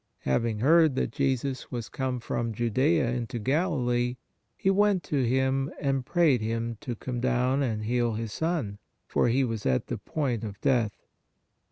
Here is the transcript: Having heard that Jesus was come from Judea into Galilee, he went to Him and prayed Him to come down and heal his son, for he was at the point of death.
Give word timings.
Having 0.21 0.61
heard 0.61 0.95
that 0.95 1.11
Jesus 1.11 1.69
was 1.69 1.87
come 1.87 2.19
from 2.19 2.53
Judea 2.53 3.11
into 3.11 3.37
Galilee, 3.37 4.15
he 4.57 4.71
went 4.71 5.03
to 5.03 5.21
Him 5.27 5.71
and 5.79 6.03
prayed 6.03 6.41
Him 6.41 6.79
to 6.81 6.95
come 6.95 7.19
down 7.19 7.61
and 7.61 7.83
heal 7.85 8.13
his 8.15 8.33
son, 8.33 8.79
for 9.05 9.27
he 9.27 9.43
was 9.43 9.63
at 9.63 9.85
the 9.85 9.99
point 9.99 10.43
of 10.43 10.59
death. 10.59 11.05